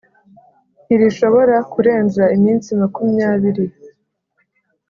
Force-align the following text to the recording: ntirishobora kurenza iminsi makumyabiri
ntirishobora 0.85 1.55
kurenza 1.71 2.23
iminsi 2.37 2.69
makumyabiri 2.79 3.65